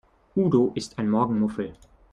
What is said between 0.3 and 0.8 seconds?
Udo